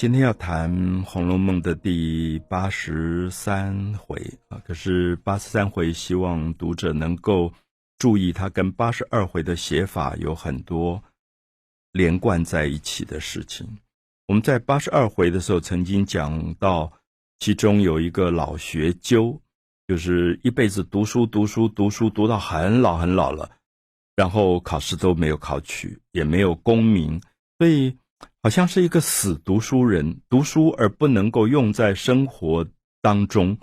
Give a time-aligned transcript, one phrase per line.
[0.00, 0.72] 今天要谈
[1.04, 4.16] 《红楼梦》的第八十三回
[4.48, 7.52] 啊，可是八十三回希望读者能够
[7.98, 11.04] 注意，它跟八十二回的写法有很多
[11.92, 13.68] 连贯在一起的事情。
[14.26, 16.90] 我们在八十二回的时候曾经讲到，
[17.38, 19.38] 其中有一个老学究，
[19.86, 23.50] 就是一辈子读书读书读书读到很老很老了，
[24.16, 27.20] 然后考试都没有考取，也没有功名，
[27.58, 27.99] 所以。
[28.42, 32.66] 好像是一个死读书人，读书而不能够用在生活
[33.02, 33.58] 当中，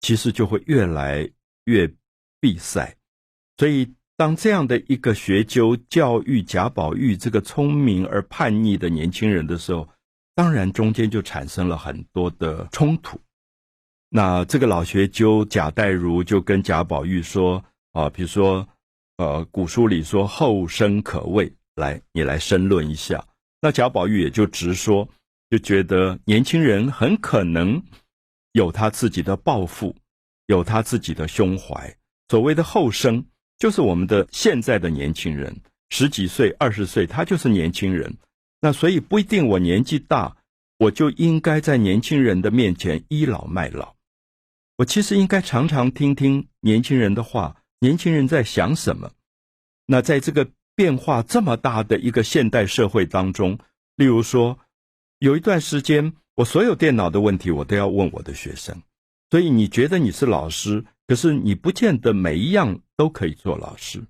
[0.00, 1.30] 其实就会越来
[1.64, 1.90] 越
[2.40, 2.96] 闭塞。
[3.58, 9.88] 所以，当这样的一个学究教育贾宝玉这个聪明而叛逆的年轻人的时候，
[10.34, 13.20] 当然中间就产生了很多的冲突。
[14.08, 17.62] 那这个老学究贾代儒就跟贾宝玉说
[17.92, 18.66] ：“啊，比如说，
[19.16, 23.24] 呃，古书里说后生可畏，来，你来申论一下。”
[23.64, 25.08] 那贾宝玉也就直说，
[25.48, 27.82] 就觉得年轻人很可能
[28.52, 29.96] 有他自己的抱负，
[30.48, 31.96] 有他自己的胸怀。
[32.28, 33.24] 所谓的后生，
[33.58, 35.56] 就是我们的现在的年轻人，
[35.88, 38.14] 十几岁、二十岁，他就是年轻人。
[38.60, 40.36] 那所以不一定我年纪大，
[40.76, 43.96] 我就应该在年轻人的面前倚老卖老。
[44.76, 49.12] 我其实应该常常听听年轻人的话，年轻人在想什么。
[49.86, 50.50] 那在这个。
[50.76, 53.58] 变化这么大的一个现代社会当中，
[53.96, 54.58] 例如说，
[55.18, 58.76] 有一段时间，我所有电脑的问题我都要问我的学生。
[59.30, 64.02] 所以你觉得你是老师，可是你不见得每一样都可以做老师。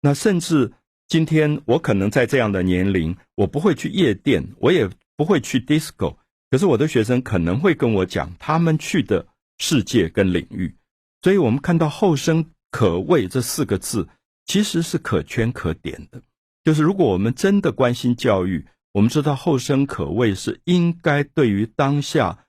[0.00, 0.72] 那甚至
[1.08, 6.16] 今天我可能在这样的年龄，我不会去夜店，我也不会去 disco，
[6.50, 9.26] 可是我的学生可能会跟我讲他们去的
[9.58, 10.74] 世界跟领域。
[11.22, 14.08] 所以我们看到“后生可畏”这四个字。
[14.46, 16.22] 其实是可圈可点的，
[16.62, 22.46] 就是如果我们真的关心教育，我们知道后生可畏是应该对于当下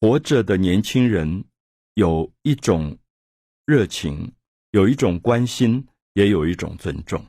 [0.00, 1.44] 活着的年轻人
[1.94, 2.98] 有一种
[3.66, 4.32] 热情，
[4.70, 7.24] 有一种关心，也有一种尊重。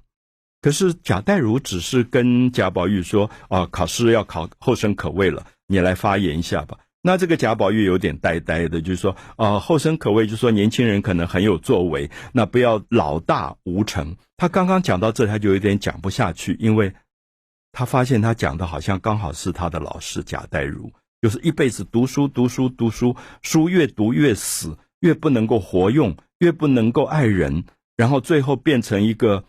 [0.62, 6.78] 可是贾代儒只是跟贾宝玉说：“啊，考试要考后生可畏了，你来发言一下吧。”
[7.10, 14.16] 那这个贾宝玉有点呆呆的，就是说，啊，后生可畏，就是说年轻人可能很有作为，那不要老大无成。
[14.38, 16.94] 他刚刚讲到这，他就有点讲不下去，因为
[17.72, 27.64] 他发现他讲的好像刚好是他的老师贾代儒，就是一辈子读书读书读书，书越读越死，越不能够活用，越不能够爱人，
[27.98, 29.44] 然后最后变成一个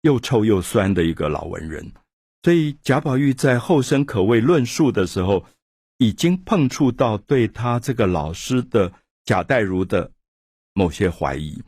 [0.00, 1.92] 又臭又酸的一个老文人。
[2.42, 5.44] 所以贾宝玉在后生可畏论述的时候。
[5.98, 8.92] 已经碰触到对他这个老师的
[9.24, 10.10] 贾代儒的
[10.74, 11.62] 某些怀疑，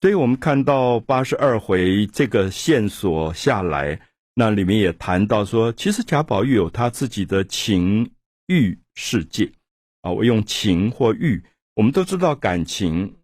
[0.00, 4.00] 所以我们看到八十二回这个线索下来，
[4.34, 8.10] 那里面也谈到说，其实贾宝玉有他自己的情
[8.46, 9.52] 欲世界
[10.00, 10.10] 啊。
[10.10, 11.42] 我用情或欲，
[11.74, 13.16] 我们都知道感情、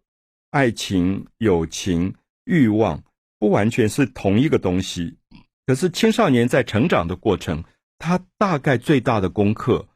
[0.51, 2.13] 爱情、友情、
[2.45, 3.03] 欲望
[3.39, 5.17] 不完全是同一个东西。
[5.65, 7.63] 可是青少年在成长的过程，
[7.97, 9.87] 他大概最大的功课。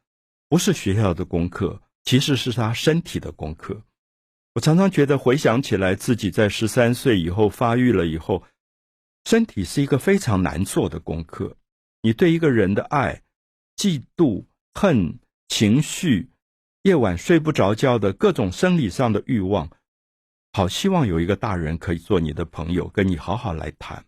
[0.48, 3.82] 不是学校的功课，其实是他身体的功课。
[4.54, 8.42] 我常常觉得，回想起来，自己在十三岁以后发育了以后，
[9.24, 11.56] 身体是一个非常难做的功课。
[12.00, 13.22] 你对一个人的爱、
[13.76, 16.30] 嫉妒、恨、情绪，
[16.82, 19.70] 夜晚睡不着觉的各种生理上的欲望，
[20.52, 24.04] 好希望有一个大人可以做你的朋友，跟你好好来谈。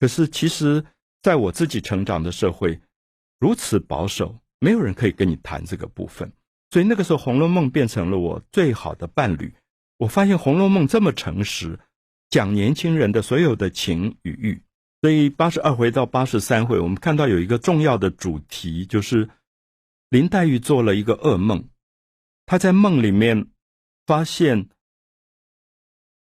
[0.00, 0.84] 可是，其实
[1.22, 2.80] 在我自己成长的社会，
[3.38, 4.36] 如此保守。
[4.58, 6.32] 没有人可以跟你谈这个部分，
[6.70, 9.54] 所以那个时候《红楼梦》变成了我最好的伴侣。
[9.98, 11.78] 我发现《红楼梦》这么诚实，
[12.30, 14.62] 讲年轻人的所有的情与欲。
[15.02, 19.28] 所以八十二回到八十三回，我们看到有一个重要的主题，就是
[20.08, 21.68] 林黛玉做了一个噩梦，
[22.46, 23.50] 她在梦里面
[24.06, 24.70] 发现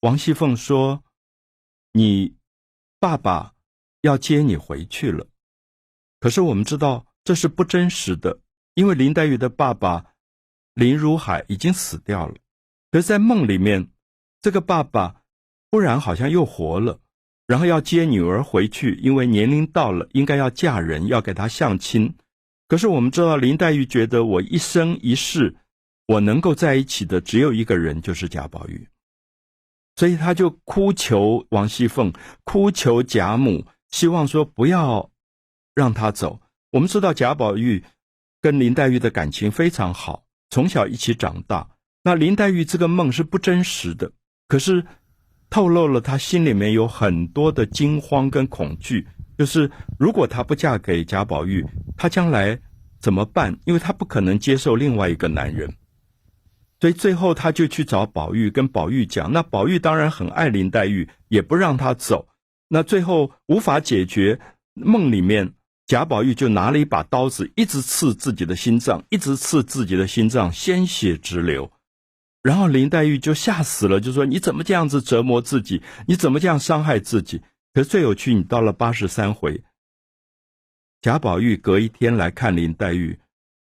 [0.01, 1.01] 王熙凤说
[1.93, 2.35] ：“你
[2.99, 3.53] 爸爸
[4.01, 5.27] 要接你回去了。”
[6.19, 7.06] 可是我们知道。
[7.27, 8.39] 这是不真实的，
[8.73, 10.13] 因为林黛玉的爸爸
[10.75, 12.35] 林如海已经死掉了。
[12.89, 13.89] 可是，在梦里面，
[14.41, 15.23] 这个爸爸
[15.69, 17.01] 忽然好像又活了，
[17.45, 22.15] 然后要接女儿回去，因为年龄到了，应该要嫁人，要给他相亲。
[22.69, 25.53] 可是，我们知道林黛玉觉得，我一生一世，
[26.05, 28.87] 我能够在一起的只有一个人，就是贾宝玉，
[29.97, 32.13] 所以他就哭求王熙凤，
[32.45, 35.11] 哭求贾母，希望说不要
[35.75, 36.39] 让他走。
[36.71, 37.83] 我们知道贾宝玉
[38.41, 41.69] 跟林黛玉的感情非常好，从小一起长大。
[42.03, 44.11] 那林黛玉这个梦是不真实的，
[44.47, 44.85] 可是
[45.49, 49.07] 透露了她心里面有很多的惊慌跟恐惧。
[49.37, 49.69] 就是
[49.99, 51.65] 如果她不嫁给贾宝玉，
[51.95, 52.59] 她将来
[52.99, 53.57] 怎么办？
[53.65, 55.71] 因为她不可能接受另外一个男人，
[56.79, 59.31] 所以最后他就去找宝玉，跟宝玉讲。
[59.31, 62.27] 那宝玉当然很爱林黛玉，也不让她走。
[62.67, 64.39] 那最后无法解决，
[64.73, 65.53] 梦里面
[65.87, 71.71] 贾宝玉就拿了一把刀子，一直刺自己的心脏，一直刺自己的心脏，鲜血直流。
[72.43, 75.81] 然后林黛玉就吓死了，就说：“你怎么这样子折磨自己？
[76.05, 77.41] 你怎么这样伤害自己？”
[77.73, 79.63] 可是最有趣，你到了八十三回，
[81.01, 83.17] 贾宝玉隔一天来看林黛玉，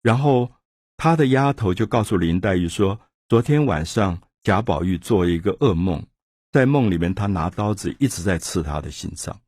[0.02, 0.50] 然后
[0.98, 6.06] 他的丫头就告诉林黛玉说：“昨天晚上贾宝玉做一个噩梦，
[6.52, 9.40] 在梦里面他拿刀子一直在刺他的心脏。”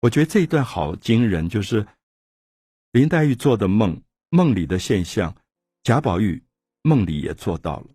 [0.00, 1.86] 我觉得这一段好惊人，就是
[2.92, 4.00] 林黛玉做的梦，
[4.30, 5.34] 梦里的现象，
[5.82, 6.42] 贾宝玉
[6.82, 7.86] 梦里也做到了。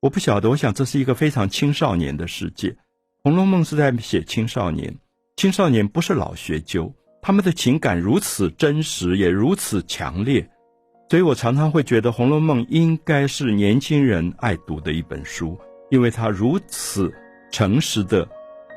[0.00, 2.70] 我不晓得，我想这是一个非常青少年的世界，
[3.22, 4.92] 《红楼梦》是在写青少年。
[5.36, 6.90] 青少年不是老学究，
[7.20, 10.48] 他们的情感如此真实，也如此强烈，
[11.10, 15.58] 所以我常常会觉得《红楼梦》应该是年轻人爱读的一本书，
[15.90, 17.12] 因为它如此
[17.50, 18.26] 诚实的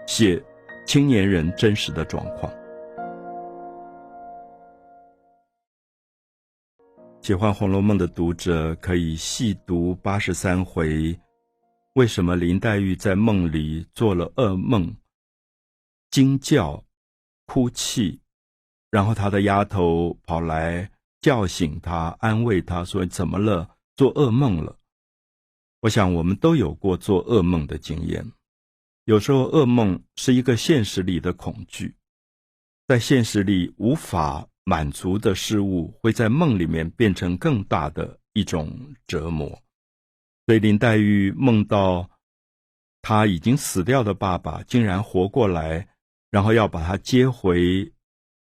[0.06, 0.42] 写
[0.86, 2.52] 青年人真实的状况。
[7.26, 11.20] 喜欢《红楼梦》的读者可以细读八十三回，
[11.94, 14.96] 为什么林黛玉在梦里做了噩梦？
[16.12, 16.86] 惊叫、
[17.48, 18.20] 哭泣，
[18.92, 20.88] 然后她的丫头跑来
[21.20, 23.76] 叫醒她，安慰她说：“怎么了？
[23.96, 24.78] 做噩梦了？”
[25.82, 28.24] 我想我们都有过做噩梦的经验。
[29.06, 31.96] 有时候噩梦是一个现实里的恐惧，
[32.88, 39.48] 在现实里无法满足的事物，会在梦里面变成更大的一种折磨。
[40.46, 42.10] 所以林黛玉梦到
[43.02, 45.88] 她已经死掉的爸爸竟然活过来。
[46.32, 47.90] 然后要把她接回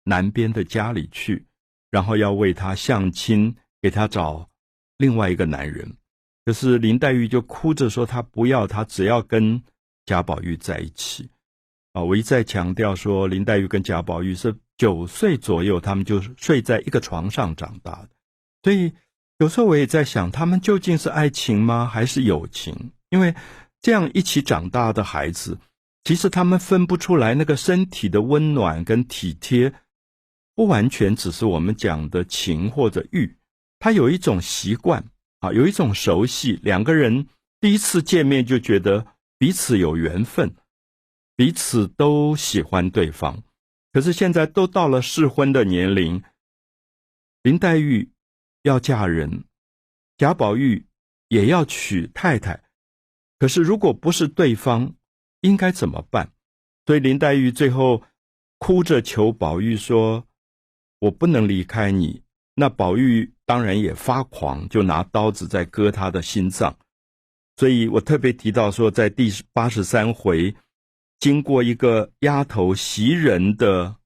[0.04, 1.46] 南边的家里去，
[1.90, 4.50] 然后要为她相亲，给她找
[4.98, 5.96] 另外一个男人。
[6.44, 9.64] 可是林黛玉就哭着说：“她不要，她只要跟
[10.06, 11.30] 贾宝玉在一起。”
[11.94, 18.10] 啊，我一再强调说，林黛玉跟贾宝玉是九岁左右，他们就睡在一个床上长大的。
[18.64, 18.94] 所以
[19.38, 22.92] 有时候我也在想，他们究竟是爱情吗，还是友情？
[23.10, 23.36] 因为
[23.82, 25.60] 这样一起长大的孩子。
[26.06, 29.74] 其实他们分不出来那个身体的温暖跟体贴，
[30.56, 33.36] 不完全只是我们讲的情或者欲，
[33.80, 35.04] 他有一种习惯
[35.40, 36.58] 啊，有一种熟悉。
[36.64, 37.28] 两个人
[37.60, 39.06] 第一次见面就觉得
[39.38, 40.56] 彼此有缘分，
[41.36, 43.44] 彼此都喜欢对方。
[43.92, 46.24] 可是现在都到了适婚的年龄，
[47.44, 48.12] 林黛玉
[48.64, 49.46] 要嫁人，
[50.18, 50.86] 贾宝玉
[51.30, 52.64] 也要娶太太。
[53.40, 54.94] 可是如果不是对方，
[55.42, 56.32] 应该怎么办？
[56.86, 58.04] 所以林黛玉最后
[58.58, 60.28] 哭着求宝玉说
[61.00, 62.24] ：“我不能离开你。”
[62.56, 66.78] 那宝玉当然也发狂，就拿刀子在割他的心脏。
[67.56, 70.54] 所以我特别提到说，在第八十三回，
[71.20, 73.98] 经过一个丫头袭人的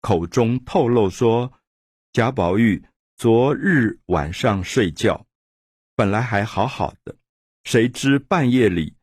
[0.00, 1.52] 口中透露说，
[2.12, 2.82] 贾宝玉
[3.16, 5.26] 昨日晚上睡觉，
[5.94, 7.14] 本来还好好的，
[7.64, 8.96] 谁知半夜里。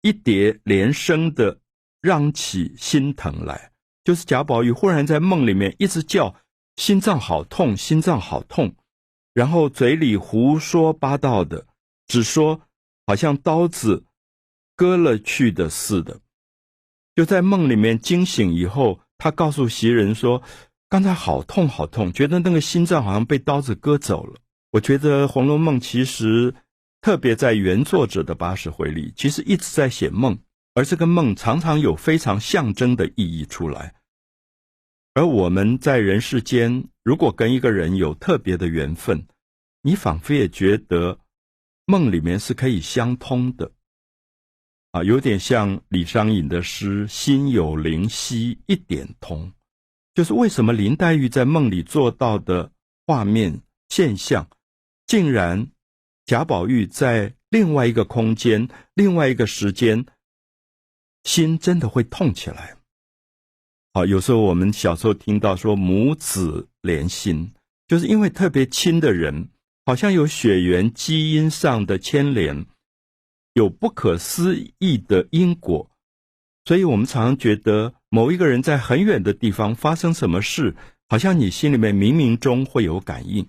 [0.00, 1.60] 一叠连声的
[2.00, 3.72] 嚷起心疼来，
[4.02, 6.34] 就是贾宝玉忽然在梦里面一直叫
[6.76, 8.74] 心脏好痛，心脏好痛，
[9.34, 11.66] 然后嘴里胡说八道的，
[12.06, 12.62] 只说
[13.06, 14.06] 好像刀子
[14.74, 16.20] 割了去的似的。
[17.16, 20.40] 就在梦里面惊醒以后，他告诉袭人说
[20.88, 24.36] ：“刚才好痛好痛，觉得那个心脏好像被刀子割走了。”
[24.70, 26.54] 我觉得《红楼梦》其实。
[27.02, 30.36] 特别在原作者的八十回里，其实一直在写梦，
[30.74, 33.94] 而这个梦常常有非常象征的意义出来。
[35.14, 39.24] 而我们在人世间，如果跟一个人有特别的缘分，
[39.82, 41.20] 你仿佛也觉得
[41.84, 43.70] 梦里面是可以相通的，
[44.96, 49.52] 啊，有点像李商隐的诗“心有灵犀一点通”，
[50.14, 52.72] 就是为什么林黛玉在梦里做到的
[53.06, 53.60] 画面
[53.90, 54.48] 现象，
[55.06, 55.68] 竟然。
[56.24, 60.04] 贾宝玉在另外一个空间、另外一个时间，
[61.22, 62.76] 心真的会痛起来。
[63.92, 67.52] 好，有时候我们小时候听到说母子连心，
[67.86, 69.50] 就是因为特别亲的人，
[69.84, 72.66] 好像有血缘基因上的牵连，
[73.56, 75.90] 有不可思议的因果，
[76.66, 80.76] 所以我们常常觉得某一个人在很远的地方发生什么事，
[81.08, 83.48] 好像你心里面冥冥中会有感应。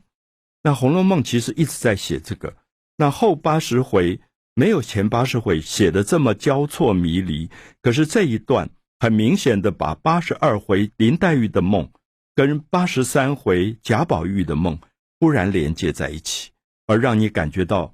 [0.64, 2.56] 那《红楼梦》其实一直在写这个。
[2.96, 4.22] 那后八十回
[4.56, 7.50] 没有前八十回写的这么交错迷离，
[7.82, 8.70] 可是这一段
[9.02, 11.92] 很明显的把八十二回林黛玉的梦
[12.34, 14.80] 跟八十三回贾宝玉的梦
[15.20, 16.52] 忽然连接在一起，
[16.86, 17.94] 而让你感觉到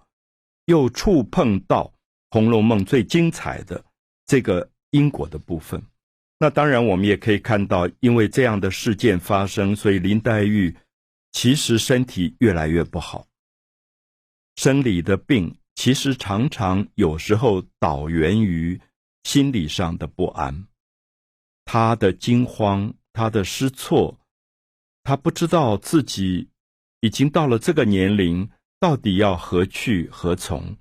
[0.65, 1.85] 又触碰到
[2.33, 3.85] 《红楼梦》最精彩的
[4.25, 5.79] 这个因果的部分。
[6.39, 10.75] 那当然，我们也可以看到，因为这样的事件发生，所以林黛玉
[11.31, 13.27] 其实身体越来越不好。
[14.55, 18.81] 生理的病其实常常有时候导源于
[19.23, 20.65] 心理上的不安，
[21.65, 24.19] 她的惊慌，她的失措，
[25.03, 26.49] 她不知道自己
[27.01, 28.49] 已经到了这个年龄，
[28.79, 30.75] 到底要何去何从？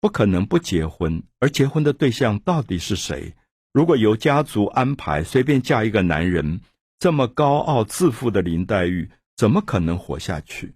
[0.00, 3.34] 不可能不结婚，而结婚的对象到底是谁？
[3.72, 6.60] 如果由家族安排，随便嫁一个男人，
[6.98, 10.74] 这么高傲自负的林黛玉，怎么可能活下去？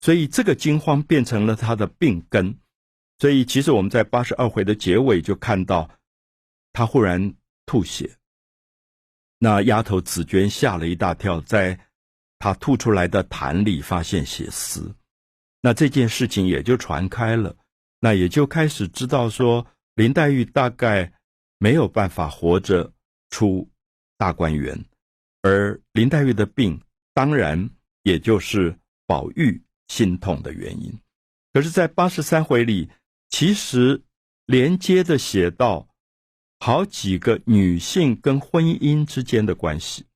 [0.00, 2.58] 所以这个惊慌变成了他的病根。
[3.18, 5.90] 所以其实我们在八十二回的结尾就看到，
[6.72, 7.34] 他忽然
[7.66, 8.16] 吐血。
[9.40, 11.80] 那丫头紫鹃吓了一大跳，在
[12.38, 14.94] 他吐出来的痰里发现血丝，
[15.60, 17.56] 那这件事情也就传开了，
[18.00, 21.12] 那也就开始知道说林黛玉大概。
[21.60, 22.92] 没有办法活着
[23.30, 23.68] 出
[24.16, 24.84] 大观园，
[25.42, 26.80] 而林黛玉的病
[27.12, 27.68] 当然
[28.04, 28.78] 也就是
[29.08, 30.96] 宝玉心痛的原因。
[31.52, 32.88] 可是，在八十三回里，
[33.28, 34.00] 其实
[34.46, 35.88] 连接的写到
[36.60, 40.06] 好几个女性跟婚姻之间的关系，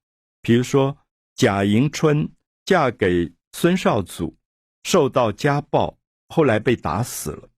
[0.43, 0.97] 比如说
[1.35, 2.31] 贾迎春
[2.65, 4.37] 嫁给孙绍祖，
[4.85, 5.99] 受到家暴，
[6.29, 7.49] 后来被打死了。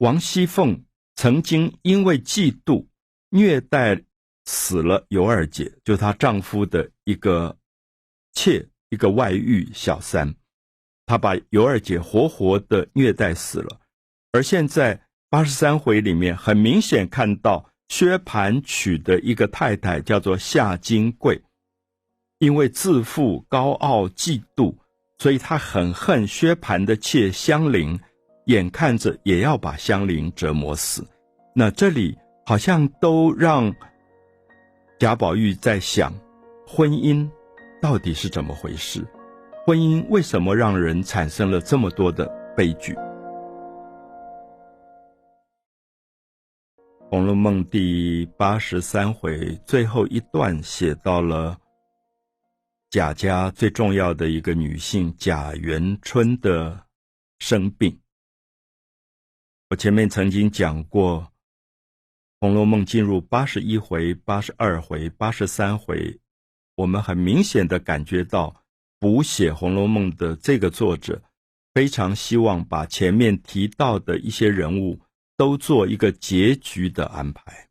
[0.00, 0.84] 王熙凤。
[1.16, 2.86] 曾经因为嫉妒
[3.28, 4.02] 虐待
[4.46, 7.58] 死了尤二姐，就她丈夫的一个
[8.32, 10.34] 妾，一个外遇小三，
[11.04, 13.80] 她把尤二姐活活的虐待死了。
[14.32, 21.42] 而现在八十三回里面，很明显看到薛蟠娶的一个太太叫做夏金桂，
[22.38, 24.74] 因为自负高傲嫉妒，
[25.18, 28.00] 所以她很恨薛蟠的妾香菱。
[28.50, 31.06] 眼看着也要把香菱折磨死，
[31.54, 33.72] 那这里好像都让
[34.98, 36.12] 贾宝玉在想：
[36.66, 37.30] 婚姻
[37.80, 39.06] 到底是怎么回事？
[39.64, 42.26] 婚姻为什么让人产生了这么多的
[42.56, 42.92] 悲剧？
[47.08, 51.56] 《红楼梦》第八十三回最后一段写到了
[52.90, 56.76] 贾家最重要的一个女性贾元春的
[57.38, 57.96] 生病。
[59.70, 61.20] 我前面曾经讲过，
[62.40, 66.18] 《红楼梦》进入八十一回、八十二回、八十三回，
[66.74, 68.64] 我们很明显的感觉到，
[68.98, 71.22] 补写《红楼梦》的这个作者
[71.72, 74.98] 非常希望把前面提到的一些人物
[75.36, 77.68] 都做一个结局的安排，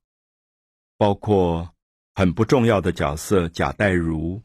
[0.97, 1.69] 包括
[2.15, 4.41] 很不重要的角色贾代儒、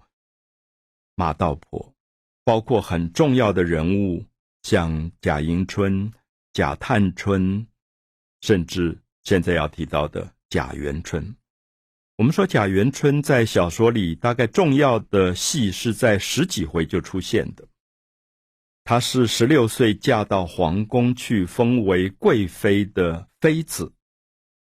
[1.15, 1.95] 马道婆，
[2.43, 4.27] 包括很重要的人物
[4.65, 6.13] 像贾迎春。
[6.55, 7.67] 贾探春，
[8.41, 11.35] 甚至现在要提到的贾元春，
[12.17, 17.67] 我们说贾元春在小说里大概重要的戏是在十几回就出现的。
[18.85, 23.93] 她是十六岁嫁到皇宫去，封为贵妃的妃子。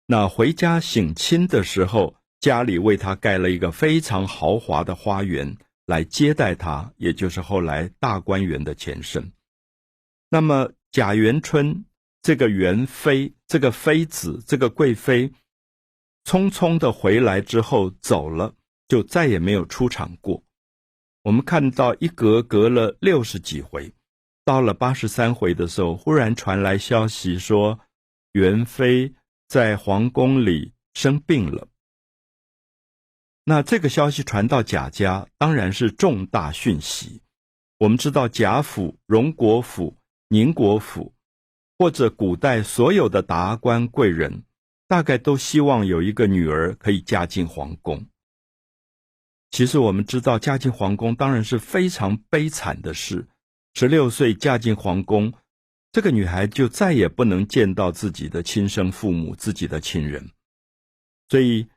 [0.07, 9.31] 那回家省亲的时候，家里为她盖了一个非常豪华的花园来接待她，也就是后来大观园的前身。
[10.31, 10.73] 那么。
[10.94, 11.84] 贾元春
[12.22, 15.32] 这个元妃，这个妃子，这个贵妃，
[16.24, 18.54] 匆匆的回来之后走了，
[18.86, 20.44] 就再也没有出场过。
[21.22, 23.92] 我们看到一隔隔了六十几回，
[24.44, 27.80] 到了八十三回的时候，忽然传来消息说，
[28.30, 29.12] 元妃
[29.48, 31.66] 在皇宫里生病了。
[33.42, 37.20] 那这个消息传到贾家，当然是重大讯息。
[37.78, 39.96] 我们知道贾府、荣国府。
[40.28, 41.14] 宁国府，
[41.78, 44.45] 或者古代所有的达官贵人，
[44.88, 48.07] 大概都希望有一个女儿可以嫁进皇宫。
[49.50, 53.28] 其实我们知道，嫁进皇宫当然是非常悲惨的事。
[53.75, 55.35] 十六岁嫁进皇宫，
[55.93, 60.31] 这个女孩就再也不能见到自己的亲生父母、自己的亲人。
[61.28, 61.69] 所以，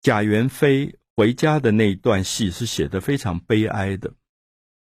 [0.00, 4.14] 贾元妃回家的那一段戏是写的非常悲哀的，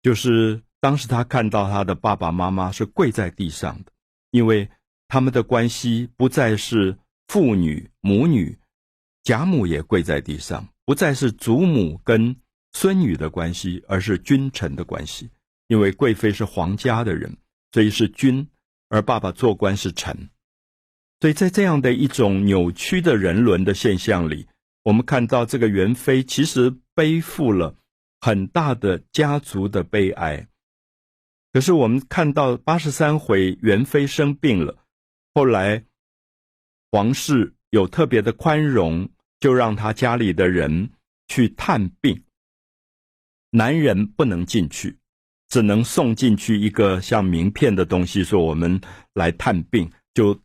[0.01, 0.61] 就是。
[0.85, 3.91] 当时他看到他的爸爸妈妈是跪在地上的，
[4.29, 4.69] 因为
[5.07, 8.59] 他们的关系不再是父女母女，
[9.23, 12.35] 贾母也跪在地上，不再是祖母跟
[12.73, 15.31] 孙女的关系，而是君臣的关系。
[15.69, 17.35] 因为贵妃是皇家的人，
[17.71, 18.47] 所以是君，
[18.89, 20.29] 而爸爸做官是臣。
[21.19, 24.47] 所以在这样的一种扭曲的人伦的现象里，
[24.83, 27.75] 我们看到这个元妃其实背负了
[28.21, 30.47] 很大的家族的悲哀。
[31.55, 34.77] 可是我们看到八十三回元妃生病了，
[35.33, 35.85] 后来
[36.91, 39.09] 皇室有特别的宽容，
[39.39, 40.89] 就让他家里的人
[41.29, 42.21] 去探病，
[43.51, 44.97] 男人不能进去，
[45.47, 48.81] 只能送进去一个像名片的东西，说我们
[49.13, 50.37] 来探病，就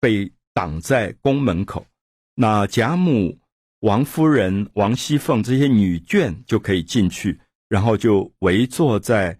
[0.00, 1.86] 被挡在宫门口。
[2.34, 3.38] 那贾母。
[3.80, 7.38] 王夫人、王熙凤这些女眷就可以进去，
[7.68, 9.38] 然后就围坐在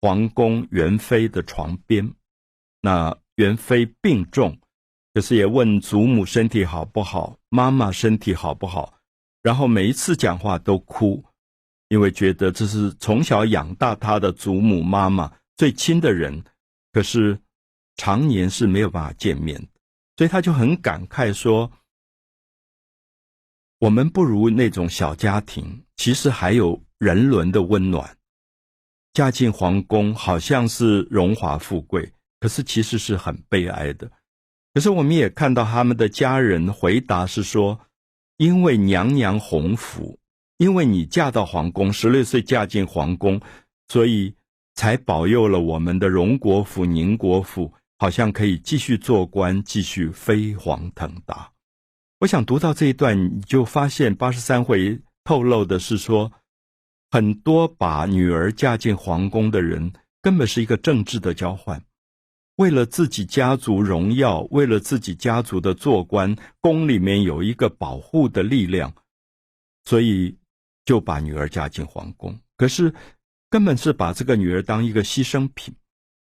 [0.00, 2.14] 皇宫元妃的床边。
[2.80, 4.58] 那元妃病重，
[5.14, 8.94] 可是也问祖母身体好不好，妈妈身体好不好。
[9.42, 11.24] 然后每一次讲话都哭，
[11.88, 16.42] 因为觉得这是从小养大她的祖母妈妈最亲的人，
[16.92, 17.38] 可是
[17.96, 19.58] 常年是没有办法见面，
[20.16, 21.70] 所以他就很感慨说。
[23.78, 28.14] 我们不如那种小家庭，其实还有人伦的温暖。
[29.12, 34.10] 嫁进皇宫好像是荣华富贵，可是其实是很悲哀的。
[34.72, 37.80] 可是我们也看到他们的家人回答是说：
[38.36, 40.18] 因为娘娘洪福，
[40.58, 43.40] 因为你嫁到皇宫，十六岁嫁进皇宫，
[43.88, 44.34] 所以
[44.74, 51.50] 才保佑了我们的荣国府、宁国府，好像可以继续做官，继续飞黄腾达。
[52.20, 56.30] 我想读到这一段，你就发现八十三回透露的是说，
[57.10, 61.82] 很多把女儿嫁进皇宫的人，根本是一个政治的交换，
[62.56, 68.94] 为了自己家族荣耀，为了自己家族的做官，宫里面有一个保护的力量，
[69.84, 70.36] 所以
[70.84, 72.38] 就把女儿嫁进皇宫。
[72.56, 72.94] 可是
[73.48, 75.74] 根本是把这个女儿当一个牺牲品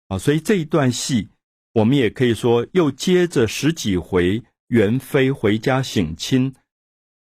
[0.09, 0.19] 啊！
[0.19, 1.29] 所以这一段戏，
[1.75, 4.43] 我们也可以说，又接着十几回。
[4.69, 6.55] 元妃回家省亲，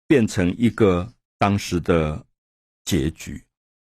[0.06, 2.24] 变成一个当时的
[2.84, 3.42] 结局，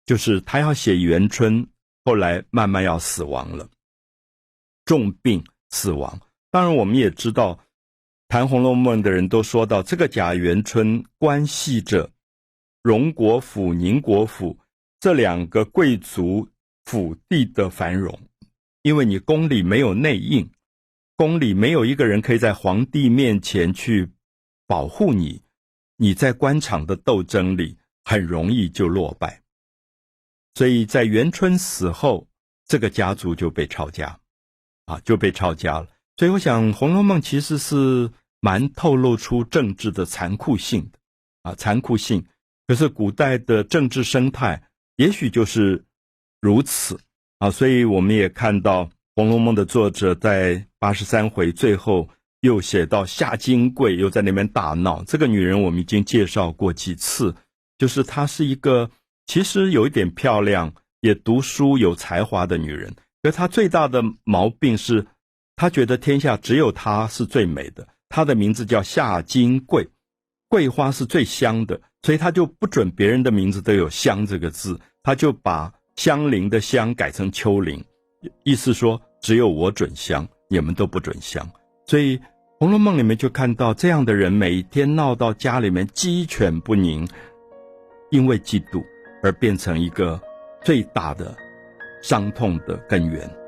[0.05, 1.67] 就是他要写元春，
[2.05, 3.69] 后来慢慢要死亡了，
[4.85, 6.19] 重病死亡。
[6.49, 7.59] 当然，我们也知道，
[8.27, 12.09] 谈《红楼梦》的人都说到，这个贾元春关系着
[12.81, 14.57] 荣国府、宁国府
[14.99, 16.47] 这两个贵族
[16.85, 18.17] 府地的繁荣，
[18.81, 20.49] 因为你宫里没有内应。
[21.17, 24.09] 宫里没有一个人可以在皇帝面前去
[24.67, 25.41] 保护你，
[25.97, 29.41] 你在官场的斗争里很容易就落败。
[30.55, 32.25] 所以在元春死后，
[32.65, 34.17] 这个家族就被抄家，
[34.85, 35.87] 啊，就被抄家了。
[36.15, 40.99] 所以我想，《红楼梦》其实是蛮透露出政治的残酷性的，
[41.43, 42.25] 啊，残酷性。
[42.65, 44.63] 可是古代的政治生态
[44.95, 45.83] 也许就是
[46.39, 46.97] 如此，
[47.39, 50.65] 啊，所以我们也看到《红楼梦》的作者在。
[50.79, 52.07] 八十三回最后
[52.41, 55.03] 又写到夏金桂又在那边大闹。
[55.05, 57.33] 这个女人我们已经介绍过几次，
[57.77, 58.89] 就是她是一个
[59.25, 62.93] 其实有一点漂亮，也读书有才华的女人。
[63.21, 65.05] 可她最大的毛病是，
[65.55, 67.87] 她觉得天下只有她是最美的。
[68.09, 69.87] 她的名字叫夏金桂，
[70.49, 77.83] 桂花是最香的，所以她就不准别人的名字都有“香”这个字，她就把香菱的“香”改成秋菱，
[78.43, 80.27] 意思说只有我准香。
[80.49, 81.45] 你们都不准香，
[81.87, 82.17] 所以
[82.57, 87.05] 《红楼梦》里面就看到这样的人，每天闹到家里面鸡犬不宁，
[88.09, 88.83] 因为嫉妒
[89.21, 90.19] 而变成一个
[90.63, 91.35] 最大的
[92.01, 93.46] 伤痛的根源。